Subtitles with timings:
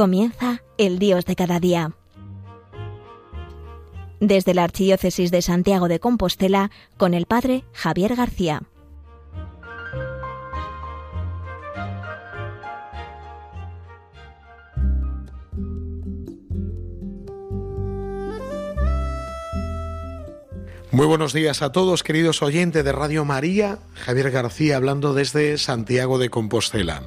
[0.00, 1.92] Comienza el Dios de cada día.
[4.18, 8.62] Desde la Archidiócesis de Santiago de Compostela, con el Padre Javier García.
[20.90, 23.80] Muy buenos días a todos, queridos oyentes de Radio María.
[23.92, 27.02] Javier García hablando desde Santiago de Compostela,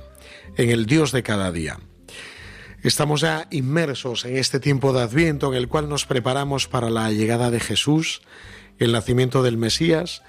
[0.57, 1.79] en el Dios de cada día.
[2.83, 7.09] Estamos ya inmersos en este tiempo de Adviento en el cual nos preparamos para la
[7.11, 8.21] llegada de Jesús,
[8.77, 10.21] el nacimiento del Mesías,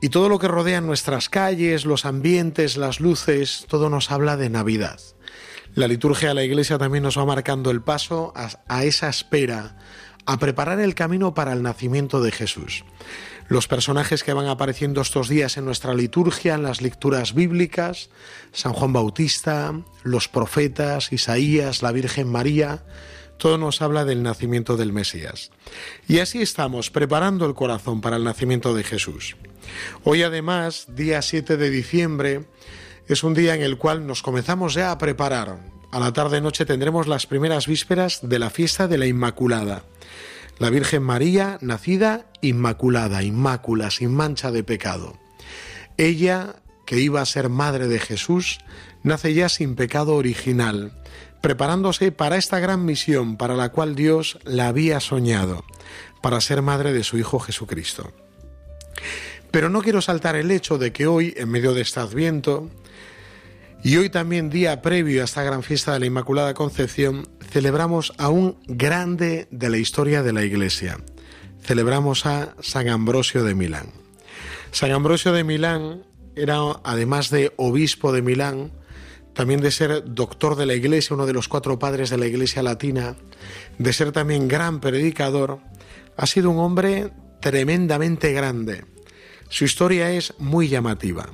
[0.00, 4.48] y todo lo que rodea nuestras calles, los ambientes, las luces, todo nos habla de
[4.48, 5.00] Navidad.
[5.74, 9.76] La liturgia de la Iglesia también nos va marcando el paso a, a esa espera,
[10.26, 12.84] a preparar el camino para el nacimiento de Jesús.
[13.48, 18.10] Los personajes que van apareciendo estos días en nuestra liturgia, en las lecturas bíblicas,
[18.52, 22.82] San Juan Bautista, los profetas, Isaías, la Virgen María,
[23.38, 25.52] todo nos habla del nacimiento del Mesías.
[26.08, 29.36] Y así estamos, preparando el corazón para el nacimiento de Jesús.
[30.02, 32.46] Hoy además, día 7 de diciembre,
[33.06, 35.60] es un día en el cual nos comenzamos ya a preparar.
[35.92, 39.84] A la tarde-noche tendremos las primeras vísperas de la fiesta de la Inmaculada
[40.58, 45.18] la Virgen María, nacida inmaculada, inmácula, sin mancha de pecado.
[45.96, 48.58] Ella, que iba a ser madre de Jesús,
[49.02, 50.92] nace ya sin pecado original,
[51.40, 55.64] preparándose para esta gran misión para la cual Dios la había soñado,
[56.22, 58.12] para ser madre de su Hijo Jesucristo.
[59.50, 62.70] Pero no quiero saltar el hecho de que hoy, en medio de este adviento,
[63.82, 68.28] y hoy también día previo a esta gran fiesta de la Inmaculada Concepción, celebramos a
[68.28, 70.98] un grande de la historia de la Iglesia.
[71.62, 73.92] Celebramos a San Ambrosio de Milán.
[74.72, 78.72] San Ambrosio de Milán era, además de obispo de Milán,
[79.32, 82.62] también de ser doctor de la Iglesia, uno de los cuatro padres de la Iglesia
[82.62, 83.16] latina,
[83.78, 85.60] de ser también gran predicador,
[86.16, 88.84] ha sido un hombre tremendamente grande.
[89.48, 91.28] Su historia es muy llamativa.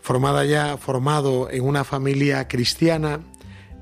[0.00, 3.20] Formada ya, formado en una familia cristiana,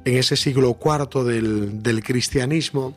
[0.06, 2.96] en ese siglo IV del, cristianismo,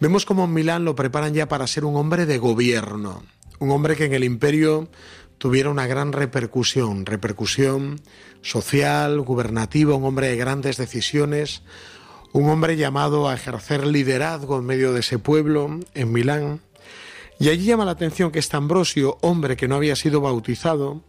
[0.00, 3.22] vemos como en Milán lo preparan ya para ser un hombre de gobierno,
[3.60, 4.88] un hombre que en el imperio
[5.38, 8.00] tuviera una gran repercusión, repercusión
[8.42, 11.62] social, gubernativa, un hombre de grandes decisiones,
[12.32, 16.60] un hombre llamado a ejercer liderazgo en medio de ese pueblo, en Milán.
[17.38, 21.02] Y allí llama la atención que este Ambrosio, hombre que no había sido bautizado,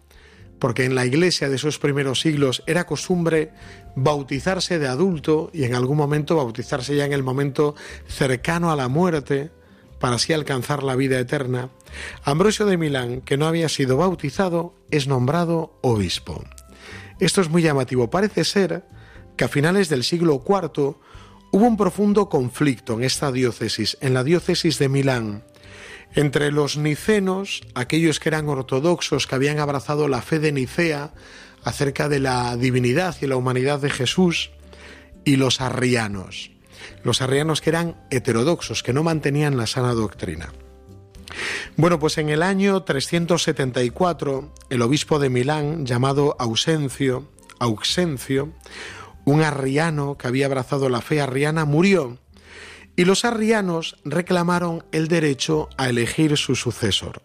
[0.63, 3.51] porque en la iglesia de esos primeros siglos era costumbre
[3.97, 7.75] bautizarse de adulto y en algún momento bautizarse ya en el momento
[8.07, 9.51] cercano a la muerte
[9.99, 11.69] para así alcanzar la vida eterna,
[12.23, 16.41] Ambrosio de Milán, que no había sido bautizado, es nombrado obispo.
[17.19, 18.09] Esto es muy llamativo.
[18.09, 18.85] Parece ser
[19.35, 20.95] que a finales del siglo IV
[21.51, 25.43] hubo un profundo conflicto en esta diócesis, en la diócesis de Milán,
[26.15, 31.13] entre los nicenos, aquellos que eran ortodoxos, que habían abrazado la fe de Nicea
[31.63, 34.51] acerca de la divinidad y la humanidad de Jesús,
[35.25, 36.51] y los arrianos,
[37.03, 40.51] los arrianos que eran heterodoxos, que no mantenían la sana doctrina.
[41.77, 48.53] Bueno, pues en el año 374, el obispo de Milán, llamado Ausencio, Auxencio,
[49.25, 52.19] un arriano que había abrazado la fe arriana, murió
[52.95, 57.21] y los arrianos reclamaron el derecho a elegir su sucesor.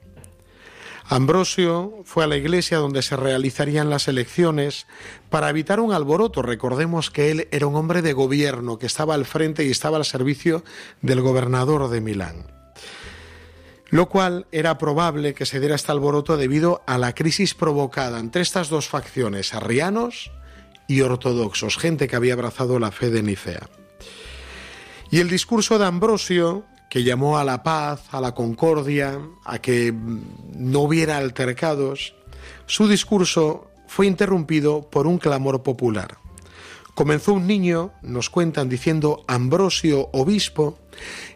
[1.11, 4.87] Ambrosio fue a la iglesia donde se realizarían las elecciones
[5.31, 6.43] para evitar un alboroto.
[6.43, 10.05] Recordemos que él era un hombre de gobierno que estaba al frente y estaba al
[10.05, 10.65] servicio
[11.01, 12.53] del gobernador de Milán.
[13.89, 18.43] Lo cual era probable que se diera este alboroto debido a la crisis provocada entre
[18.43, 20.31] estas dos facciones, arrianos
[20.89, 23.67] y ortodoxos, gente que había abrazado la fe de Nicea.
[25.11, 29.95] Y el discurso de Ambrosio, que llamó a la paz, a la concordia, a que
[30.55, 32.15] no hubiera altercados,
[32.67, 36.19] su discurso fue interrumpido por un clamor popular.
[36.95, 40.79] Comenzó un niño, nos cuentan, diciendo Ambrosio obispo,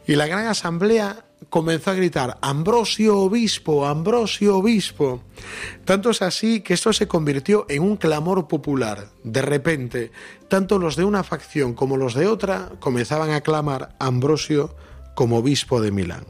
[0.06, 5.22] y la gran asamblea comenzó a gritar, Ambrosio obispo, Ambrosio obispo.
[5.84, 9.08] Tanto es así que esto se convirtió en un clamor popular.
[9.24, 10.10] De repente,
[10.48, 14.74] tanto los de una facción como los de otra comenzaban a clamar Ambrosio
[15.14, 16.24] como obispo de Milán.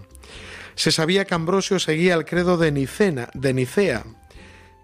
[0.75, 4.05] Se sabía que Ambrosio seguía el credo de, Nicena, de Nicea,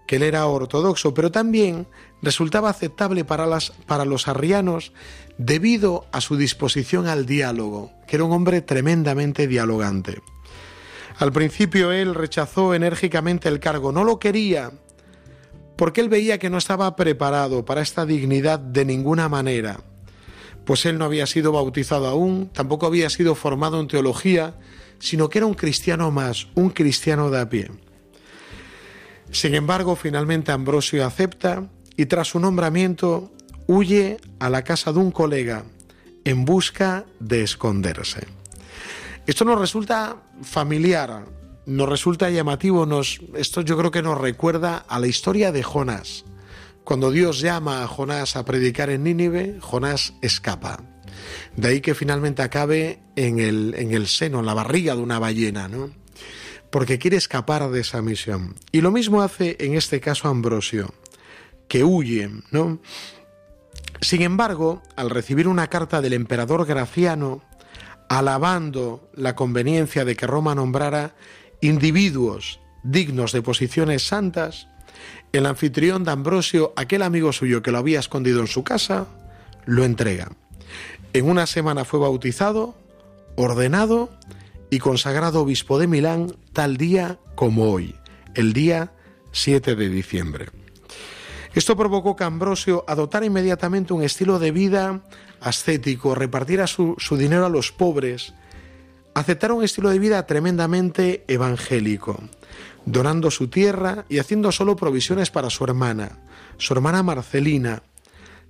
[0.09, 1.85] que él era ortodoxo, pero también
[2.23, 4.91] resultaba aceptable para, las, para los arrianos
[5.37, 10.19] debido a su disposición al diálogo, que era un hombre tremendamente dialogante.
[11.19, 14.71] Al principio él rechazó enérgicamente el cargo, no lo quería,
[15.75, 19.81] porque él veía que no estaba preparado para esta dignidad de ninguna manera,
[20.65, 24.55] pues él no había sido bautizado aún, tampoco había sido formado en teología,
[24.97, 27.69] sino que era un cristiano más, un cristiano de a pie.
[29.31, 33.31] Sin embargo, finalmente Ambrosio acepta y tras su nombramiento
[33.67, 35.63] huye a la casa de un colega
[36.25, 38.27] en busca de esconderse.
[39.27, 41.25] Esto nos resulta familiar,
[41.67, 46.25] nos resulta llamativo, nos, esto yo creo que nos recuerda a la historia de Jonás.
[46.83, 50.83] Cuando Dios llama a Jonás a predicar en Nínive, Jonás escapa.
[51.55, 55.19] De ahí que finalmente acabe en el, en el seno, en la barriga de una
[55.19, 55.91] ballena, ¿no?
[56.71, 58.55] Porque quiere escapar de esa misión.
[58.71, 60.93] Y lo mismo hace en este caso Ambrosio,
[61.67, 62.79] que huye, ¿no?
[64.01, 67.41] Sin embargo, al recibir una carta del emperador Graciano,
[68.07, 71.15] alabando la conveniencia de que Roma nombrara
[71.61, 74.67] individuos dignos de posiciones santas,
[75.31, 79.07] el anfitrión de Ambrosio, aquel amigo suyo que lo había escondido en su casa,
[79.65, 80.31] lo entrega.
[81.13, 82.75] En una semana fue bautizado,
[83.35, 84.09] ordenado
[84.69, 87.95] y consagrado obispo de Milán tal día como hoy,
[88.35, 88.93] el día
[89.31, 90.47] 7 de diciembre.
[91.53, 95.01] Esto provocó que Ambrosio adoptara inmediatamente un estilo de vida
[95.41, 98.33] ascético, repartiera su, su dinero a los pobres,
[99.15, 102.19] aceptara un estilo de vida tremendamente evangélico
[102.85, 106.19] donando su tierra y haciendo solo provisiones para su hermana,
[106.57, 107.83] su hermana Marcelina,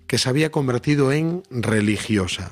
[0.08, 2.52] que se había convertido en religiosa.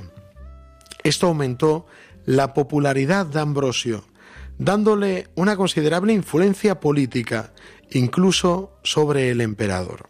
[1.03, 1.87] Esto aumentó
[2.27, 4.03] la popularidad de Ambrosio,
[4.57, 7.53] dándole una considerable influencia política,
[7.89, 10.09] incluso sobre el emperador.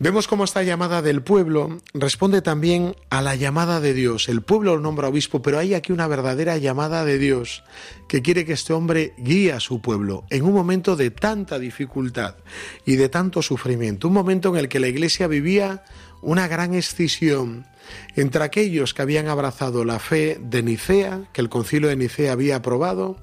[0.00, 4.28] Vemos cómo esta llamada del pueblo responde también a la llamada de Dios.
[4.28, 7.64] El pueblo lo nombra obispo, pero hay aquí una verdadera llamada de Dios
[8.06, 12.36] que quiere que este hombre guíe a su pueblo en un momento de tanta dificultad
[12.86, 15.82] y de tanto sufrimiento, un momento en el que la iglesia vivía
[16.22, 17.66] una gran escisión
[18.14, 22.54] entre aquellos que habían abrazado la fe de Nicea, que el concilio de Nicea había
[22.54, 23.16] aprobado,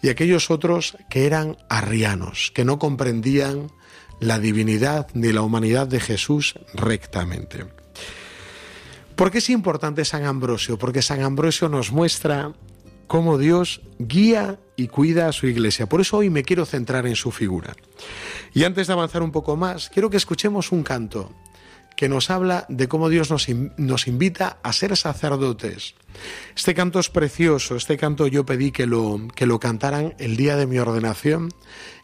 [0.00, 3.70] y aquellos otros que eran arrianos, que no comprendían
[4.20, 7.66] la divinidad ni la humanidad de Jesús rectamente.
[9.14, 10.78] ¿Por qué es importante San Ambrosio?
[10.78, 12.52] Porque San Ambrosio nos muestra
[13.06, 15.86] cómo Dios guía y cuida a su iglesia.
[15.86, 17.74] Por eso hoy me quiero centrar en su figura.
[18.52, 21.32] Y antes de avanzar un poco más, quiero que escuchemos un canto
[21.96, 25.94] que nos habla de cómo Dios nos, nos, invita a ser sacerdotes.
[26.54, 30.56] Este canto es precioso, este canto yo pedí que lo, que lo cantaran el día
[30.56, 31.48] de mi ordenación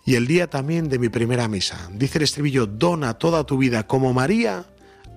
[0.04, 1.90] y el día también de mi primera misa.
[1.92, 4.66] Dice el estribillo, dona toda tu vida como María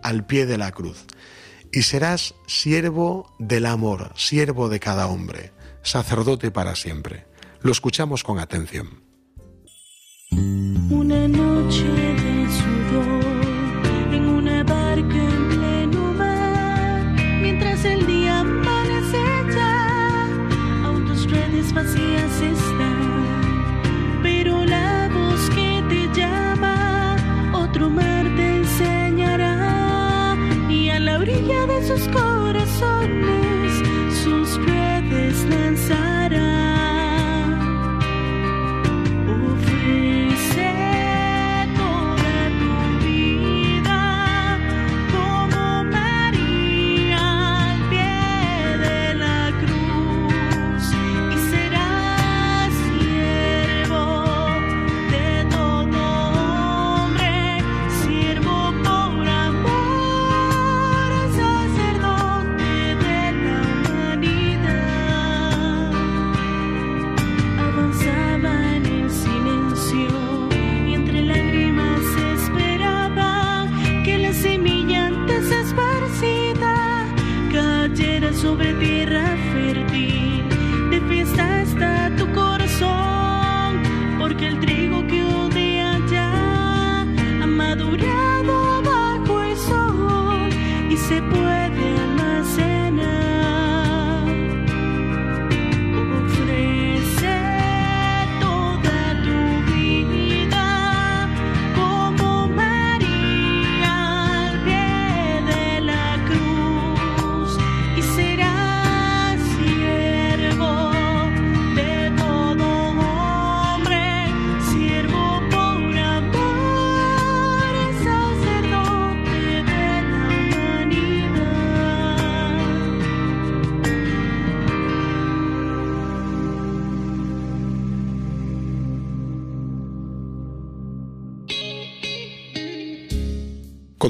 [0.04, 1.06] al pie de la cruz
[1.72, 5.52] y serás siervo del amor, siervo de cada hombre,
[5.84, 7.26] sacerdote para siempre.
[7.62, 9.04] Lo escuchamos con atención.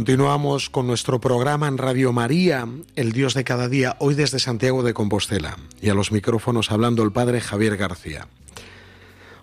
[0.05, 4.83] Continuamos con nuestro programa en Radio María, El Dios de cada día, hoy desde Santiago
[4.83, 8.27] de Compostela, y a los micrófonos hablando el Padre Javier García.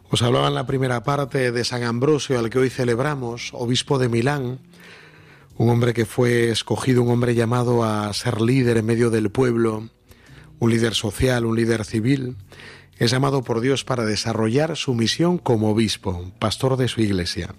[0.08, 4.08] Os hablaba en la primera parte de San Ambrosio, al que hoy celebramos, obispo de
[4.08, 4.60] Milán,
[5.56, 9.88] un hombre que fue escogido, un hombre llamado a ser líder en medio del pueblo,
[10.60, 12.36] un líder social, un líder civil,
[12.98, 17.52] es llamado por Dios para desarrollar su misión como obispo, pastor de su iglesia.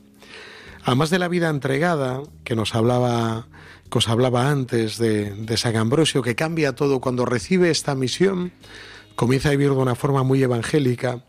[0.85, 3.47] Además de la vida entregada que nos hablaba,
[3.89, 8.51] que hablaba antes de, de San Ambrosio, que cambia todo cuando recibe esta misión,
[9.15, 11.23] comienza a vivir de una forma muy evangélica.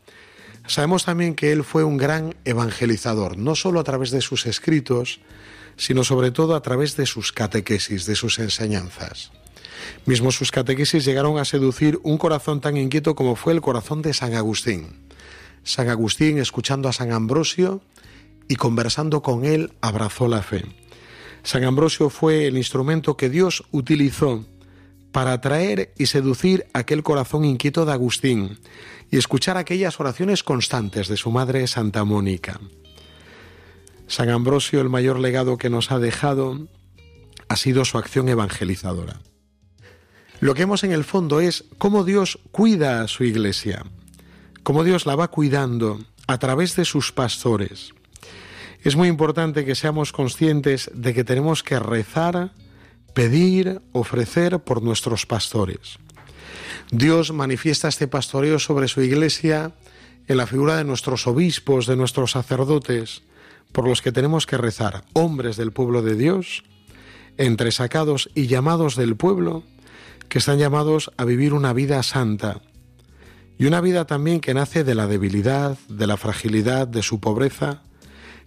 [0.67, 5.21] Sabemos también que él fue un gran evangelizador, no solo a través de sus escritos,
[5.77, 9.31] sino sobre todo a través de sus catequesis, de sus enseñanzas.
[10.07, 14.15] Mismo sus catequesis llegaron a seducir un corazón tan inquieto como fue el corazón de
[14.15, 15.01] San Agustín.
[15.63, 17.83] San Agustín, escuchando a San Ambrosio,
[18.49, 20.65] y conversando con él abrazó la fe.
[21.43, 24.45] San Ambrosio fue el instrumento que Dios utilizó
[25.13, 28.59] para atraer y seducir aquel corazón inquieto de Agustín
[29.11, 32.61] y escuchar aquellas oraciones constantes de su madre Santa Mónica.
[34.07, 36.67] San Ambrosio, el mayor legado que nos ha dejado,
[37.49, 39.21] ha sido su acción evangelizadora.
[40.41, 43.85] Lo que vemos en el fondo es cómo Dios cuida a su iglesia,
[44.63, 47.95] cómo Dios la va cuidando a través de sus pastores.
[48.85, 52.53] Es muy importante que seamos conscientes de que tenemos que rezar,
[53.15, 55.99] pedir, ofrecer por nuestros pastores.
[56.91, 59.73] Dios manifiesta este pastoreo sobre su iglesia
[60.29, 63.23] en la figura de nuestros obispos, de nuestros sacerdotes,
[63.73, 66.63] por los que tenemos que rezar, hombres del pueblo de Dios,
[67.39, 69.63] entresacados y llamados del pueblo,
[70.29, 72.61] que están llamados a vivir una vida santa,
[73.57, 77.81] y una vida también que nace de la debilidad, de la fragilidad, de su pobreza,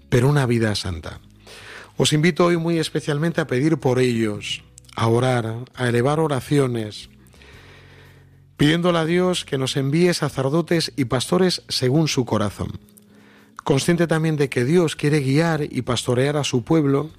[0.10, 1.20] pero una vida santa.
[1.98, 4.64] Os invito hoy muy especialmente a pedir por ellos,
[4.96, 7.10] a orar, a elevar oraciones,
[8.56, 12.80] pidiéndole a Dios que nos envíe sacerdotes y pastores según su corazón.
[13.64, 17.12] Consciente también de que Dios quiere guiar y pastorear a su pueblo,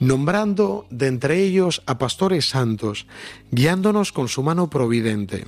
[0.00, 3.06] nombrando de entre ellos a pastores santos,
[3.50, 5.44] guiándonos con su mano providente.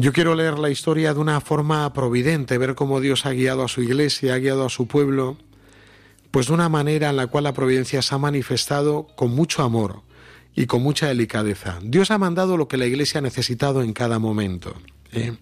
[0.00, 3.68] Yo quiero leer la historia de una forma providente, ver cómo Dios ha guiado a
[3.68, 5.36] su iglesia, ha guiado a su pueblo,
[6.30, 10.02] pues de una manera en la cual la providencia se ha manifestado con mucho amor
[10.54, 11.80] y con mucha delicadeza.
[11.82, 14.72] Dios ha mandado lo que la iglesia ha necesitado en cada momento.
[15.10, 15.36] ¿eh?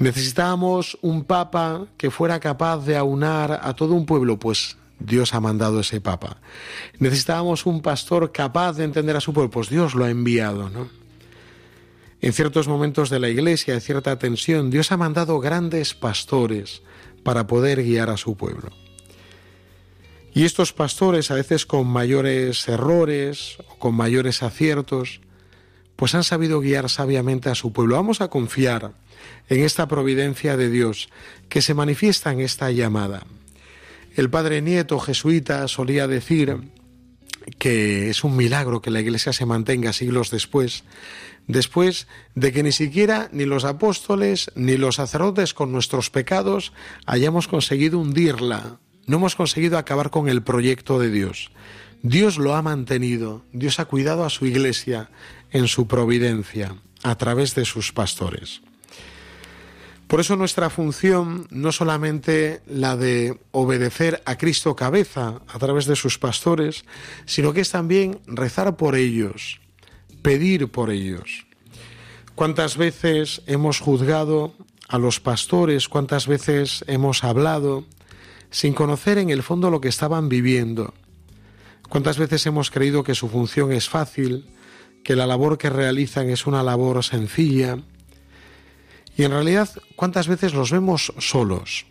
[0.00, 5.40] Necesitábamos un papa que fuera capaz de aunar a todo un pueblo, pues Dios ha
[5.40, 6.38] mandado ese papa.
[6.98, 10.99] Necesitábamos un pastor capaz de entender a su pueblo, pues Dios lo ha enviado, ¿no?
[12.22, 16.82] En ciertos momentos de la iglesia, de cierta tensión, Dios ha mandado grandes pastores
[17.22, 18.70] para poder guiar a su pueblo.
[20.34, 25.20] Y estos pastores, a veces con mayores errores o con mayores aciertos,
[25.96, 27.96] pues han sabido guiar sabiamente a su pueblo.
[27.96, 28.92] Vamos a confiar
[29.48, 31.08] en esta providencia de Dios
[31.48, 33.26] que se manifiesta en esta llamada.
[34.14, 36.58] El padre Nieto, jesuita, solía decir
[37.58, 40.84] que es un milagro que la iglesia se mantenga siglos después
[41.52, 46.72] después de que ni siquiera ni los apóstoles ni los sacerdotes con nuestros pecados
[47.06, 51.50] hayamos conseguido hundirla, no hemos conseguido acabar con el proyecto de Dios.
[52.02, 55.10] Dios lo ha mantenido, Dios ha cuidado a su iglesia
[55.50, 58.62] en su providencia a través de sus pastores.
[60.10, 65.94] Por eso nuestra función no solamente la de obedecer a Cristo cabeza a través de
[65.94, 66.84] sus pastores,
[67.26, 69.60] sino que es también rezar por ellos,
[70.20, 71.46] pedir por ellos.
[72.34, 74.52] ¿Cuántas veces hemos juzgado
[74.88, 75.88] a los pastores?
[75.88, 77.84] ¿Cuántas veces hemos hablado
[78.50, 80.92] sin conocer en el fondo lo que estaban viviendo?
[81.88, 84.50] ¿Cuántas veces hemos creído que su función es fácil,
[85.04, 87.78] que la labor que realizan es una labor sencilla?
[89.20, 91.84] Y en realidad, ¿cuántas veces los vemos solos?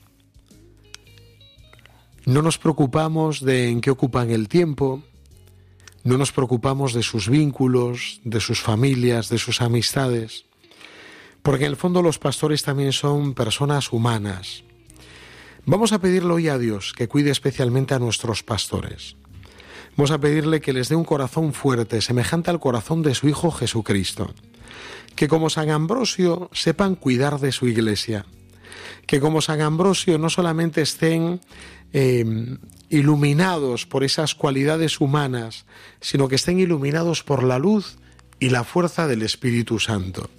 [2.25, 5.03] No nos preocupamos de en qué ocupan el tiempo,
[6.03, 10.45] no nos preocupamos de sus vínculos, de sus familias, de sus amistades,
[11.43, 14.63] porque en el fondo los pastores también son personas humanas.
[15.67, 19.17] Vamos a pedirle hoy a Dios que cuide especialmente a nuestros pastores.
[19.95, 23.51] Vamos a pedirle que les dé un corazón fuerte, semejante al corazón de su Hijo
[23.51, 24.33] Jesucristo.
[25.19, 28.25] Que como San Ambrosio sepan cuidar de su iglesia.
[29.05, 31.41] Que como San Ambrosio no solamente estén
[31.91, 32.55] eh,
[32.87, 35.65] iluminados por esas cualidades humanas,
[35.99, 37.97] sino que estén iluminados por la luz
[38.39, 40.29] y la fuerza del Espíritu Santo,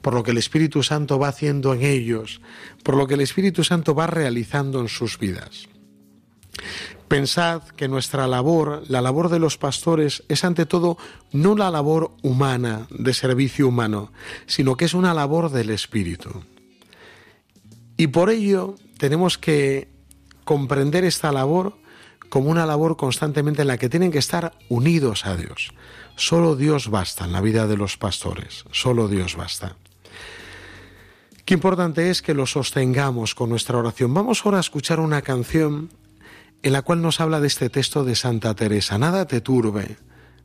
[0.00, 2.40] por lo que el Espíritu Santo va haciendo en ellos,
[2.84, 5.68] por lo que el Espíritu Santo va realizando en sus vidas.
[7.08, 10.96] Pensad que nuestra labor, la labor de los pastores, es ante todo
[11.32, 14.12] no la labor humana, de servicio humano,
[14.46, 16.44] sino que es una labor del Espíritu.
[17.96, 19.88] Y por ello tenemos que
[20.44, 21.76] comprender esta labor
[22.28, 25.72] como una labor constantemente en la que tienen que estar unidos a Dios.
[26.16, 29.76] Solo Dios basta en la vida de los pastores, solo Dios basta.
[31.44, 34.14] Qué importante es que lo sostengamos con nuestra oración.
[34.14, 35.90] Vamos ahora a escuchar una canción
[36.62, 38.98] en la cual nos habla de este texto de Santa Teresa.
[38.98, 39.96] Nada te turbe,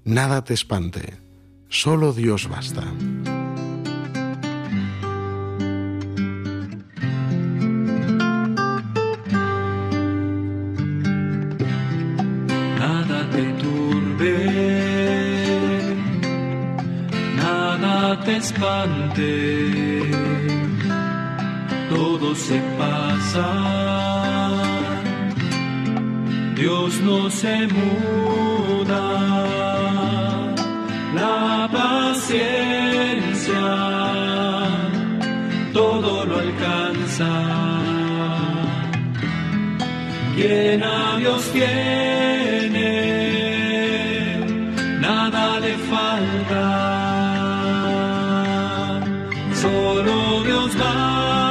[0.04, 1.18] nada te espante,
[1.70, 2.84] solo Dios basta.
[12.80, 14.38] Nada te turbe,
[17.36, 20.02] nada te espante,
[21.90, 23.85] todo se pasa
[27.30, 29.02] se muda,
[31.16, 33.64] la paciencia
[35.74, 37.32] todo lo alcanza.
[40.36, 42.82] Quien a Dios tiene,
[45.00, 46.64] nada le falta.
[49.62, 51.45] Solo Dios basta.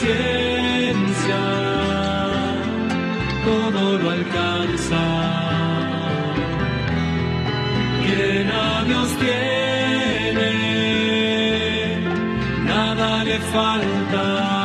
[0.00, 1.40] Paciencia
[3.44, 5.02] todo lo alcanza
[8.06, 10.52] quien a Dios tiene,
[12.64, 14.59] nada le falta.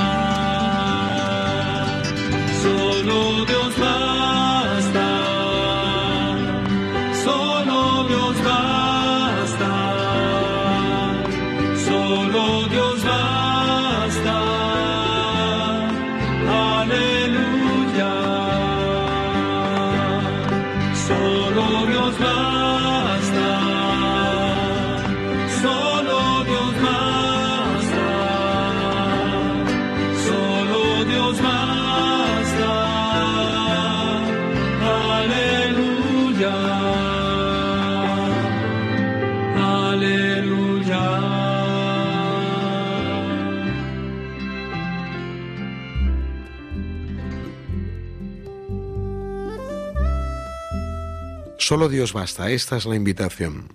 [51.66, 53.74] Solo Dios basta, esta es la invitación.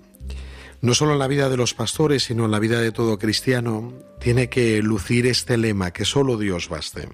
[0.80, 3.92] No solo en la vida de los pastores, sino en la vida de todo cristiano,
[4.20, 7.08] tiene que lucir este lema, que solo Dios baste.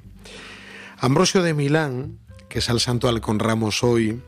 [0.98, 2.18] Ambrosio de Milán,
[2.50, 4.20] que es el santo al que honramos hoy,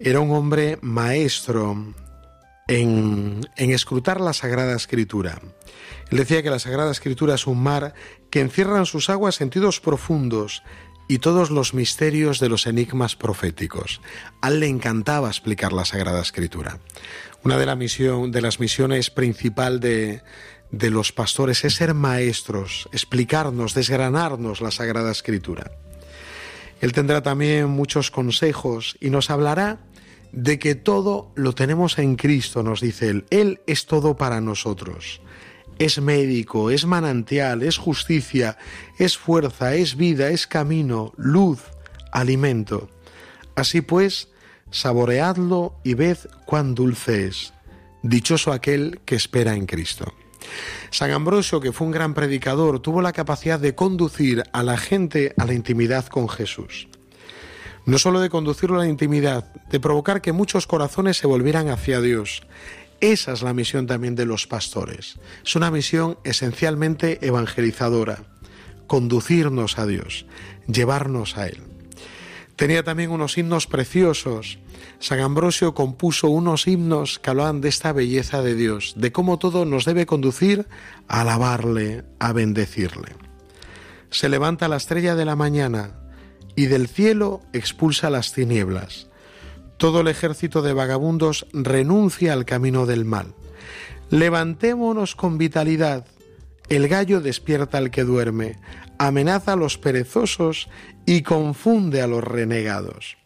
[0.00, 1.94] era un hombre maestro
[2.66, 5.40] en, en escrutar la Sagrada Escritura.
[6.10, 7.94] Él decía que la Sagrada Escritura es un mar
[8.30, 10.64] que encierra en sus aguas sentidos profundos
[11.12, 14.00] y todos los misterios de los enigmas proféticos.
[14.40, 16.78] A él le encantaba explicar la Sagrada Escritura.
[17.44, 17.66] Una de,
[18.40, 20.22] las misiones principal de,
[20.70, 25.72] de los pastores es ser maestros, explicarnos, desgranarnos la Sagrada Escritura.
[26.80, 29.80] Él tendrá también muchos consejos y nos hablará
[30.32, 33.26] de que todo lo tenemos en Cristo, nos dice él.
[33.28, 35.20] Él es todo para nosotros.
[35.78, 38.58] Es médico, es manantial, es justicia,
[38.98, 41.60] es fuerza, es vida, es camino, luz,
[42.12, 42.88] alimento.
[43.54, 44.28] Así pues,
[44.70, 47.52] saboreadlo y ved cuán dulce es.
[48.02, 50.12] Dichoso aquel que espera en Cristo.
[50.90, 55.34] San Ambrosio, que fue un gran predicador, tuvo la capacidad de conducir a la gente
[55.38, 56.88] a la intimidad con Jesús.
[57.84, 62.00] No solo de conducirlo a la intimidad, de provocar que muchos corazones se volvieran hacia
[62.00, 62.42] Dios.
[63.02, 65.18] Esa es la misión también de los pastores.
[65.44, 68.22] Es una misión esencialmente evangelizadora.
[68.86, 70.24] Conducirnos a Dios,
[70.68, 71.58] llevarnos a Él.
[72.54, 74.60] Tenía también unos himnos preciosos.
[75.00, 79.64] San Ambrosio compuso unos himnos que hablaban de esta belleza de Dios, de cómo todo
[79.64, 80.68] nos debe conducir
[81.08, 83.16] a alabarle, a bendecirle.
[84.10, 85.98] Se levanta la estrella de la mañana
[86.54, 89.08] y del cielo expulsa las tinieblas.
[89.76, 93.34] Todo el ejército de vagabundos renuncia al camino del mal.
[94.10, 96.06] Levantémonos con vitalidad.
[96.68, 98.58] El gallo despierta al que duerme,
[98.98, 100.68] amenaza a los perezosos
[101.06, 103.16] y confunde a los renegados.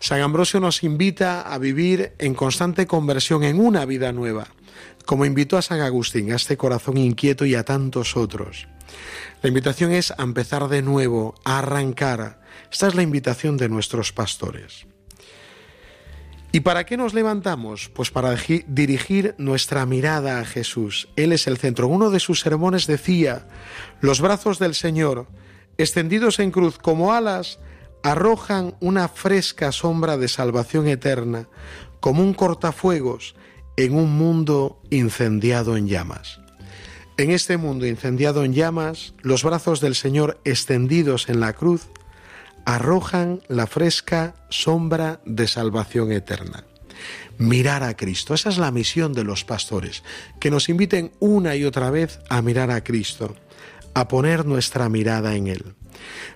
[0.00, 4.46] San Ambrosio nos invita a vivir en constante conversión en una vida nueva,
[5.04, 8.68] como invitó a San Agustín, a este corazón inquieto y a tantos otros.
[9.42, 12.40] La invitación es a empezar de nuevo, a arrancar.
[12.70, 14.86] Esta es la invitación de nuestros pastores.
[16.50, 17.90] ¿Y para qué nos levantamos?
[17.90, 18.34] Pues para
[18.66, 21.08] dirigir nuestra mirada a Jesús.
[21.16, 21.88] Él es el centro.
[21.88, 23.46] Uno de sus sermones decía,
[24.00, 25.26] los brazos del Señor,
[25.76, 27.58] extendidos en cruz como alas,
[28.02, 31.48] arrojan una fresca sombra de salvación eterna,
[32.00, 33.34] como un cortafuegos
[33.76, 36.40] en un mundo incendiado en llamas.
[37.18, 41.88] En este mundo incendiado en llamas, los brazos del Señor extendidos en la cruz
[42.68, 46.64] arrojan la fresca sombra de salvación eterna.
[47.38, 50.02] Mirar a Cristo, esa es la misión de los pastores,
[50.38, 53.34] que nos inviten una y otra vez a mirar a Cristo,
[53.94, 55.64] a poner nuestra mirada en Él.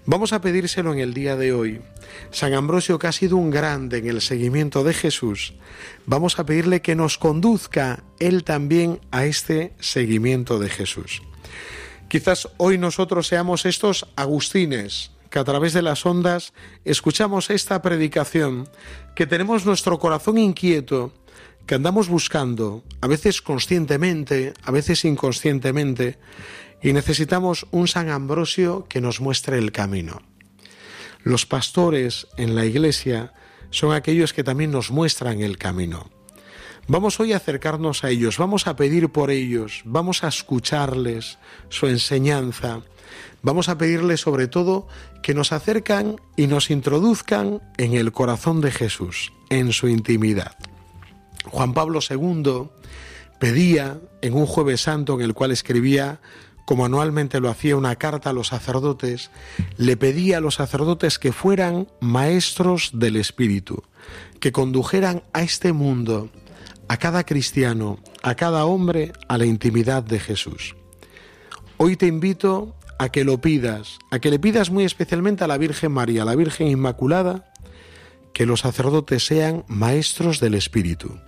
[0.07, 1.83] Vamos a pedírselo en el día de hoy.
[2.31, 5.53] San Ambrosio, que ha sido un grande en el seguimiento de Jesús,
[6.07, 11.21] vamos a pedirle que nos conduzca Él también a este seguimiento de Jesús.
[12.09, 16.53] Quizás hoy nosotros seamos estos agustines que a través de las ondas
[16.85, 18.69] escuchamos esta predicación,
[19.17, 21.15] que tenemos nuestro corazón inquieto,
[21.67, 26.19] que andamos buscando, a veces conscientemente, a veces inconscientemente,
[26.83, 30.21] y necesitamos un San Ambrosio que nos muestre el camino.
[31.23, 33.33] Los pastores en la iglesia
[33.71, 36.11] son aquellos que también nos muestran el camino.
[36.89, 41.87] Vamos hoy a acercarnos a ellos, vamos a pedir por ellos, vamos a escucharles su
[41.87, 42.83] enseñanza,
[43.41, 44.89] vamos a pedirles sobre todo
[45.23, 50.57] que nos acercan y nos introduzcan en el corazón de Jesús, en su intimidad.
[51.45, 52.69] Juan Pablo II
[53.39, 56.21] pedía en un jueves santo en el cual escribía
[56.65, 59.31] como anualmente lo hacía una carta a los sacerdotes,
[59.77, 63.83] le pedía a los sacerdotes que fueran maestros del Espíritu,
[64.41, 66.31] que condujeran a este mundo,
[66.93, 70.77] a cada cristiano, a cada hombre, a la intimidad de Jesús.
[71.79, 75.57] Hoy te invito a que lo pidas, a que le pidas muy especialmente a la
[75.57, 77.51] Virgen María, la Virgen Inmaculada,
[78.35, 81.19] que los sacerdotes sean maestros del Espíritu,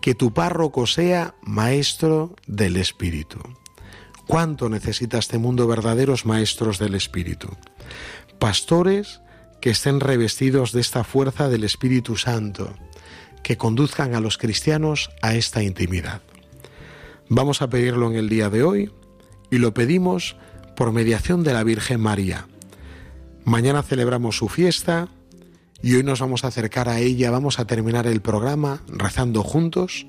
[0.00, 3.38] que tu párroco sea maestro del Espíritu.
[4.26, 7.48] ¿Cuánto necesita este mundo verdaderos maestros del Espíritu?
[8.38, 9.20] Pastores
[9.60, 12.72] que estén revestidos de esta fuerza del Espíritu Santo,
[13.42, 16.22] que conduzcan a los cristianos a esta intimidad.
[17.28, 18.92] Vamos a pedirlo en el día de hoy
[19.50, 20.36] y lo pedimos
[20.76, 22.46] por mediación de la Virgen María.
[23.44, 25.08] Mañana celebramos su fiesta
[25.82, 30.06] y hoy nos vamos a acercar a ella, vamos a terminar el programa rezando juntos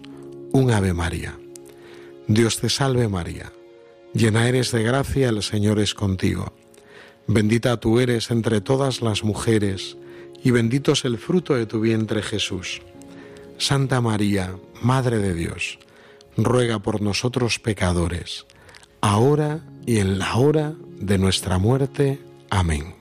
[0.52, 1.38] un Ave María.
[2.28, 3.52] Dios te salve María
[4.14, 6.54] Llena eres de gracia, el Señor es contigo.
[7.26, 9.98] Bendita tú eres entre todas las mujeres,
[10.44, 12.84] y bendito es el fruto de tu vientre Jesús.
[13.64, 15.80] Santa María, Madre de Dios,
[16.36, 18.46] ruega por nosotros pecadores,
[19.00, 22.22] ahora y en la hora de nuestra muerte.
[22.50, 22.94] Amén.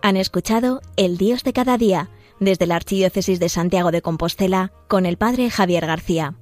[0.00, 5.06] Han escuchado El Dios de cada día desde la Archidiócesis de Santiago de Compostela con
[5.06, 6.36] el Padre Javier García.